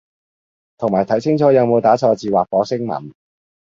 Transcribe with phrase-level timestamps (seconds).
[0.79, 3.13] 同埋睇清楚有冇打錯字或火星文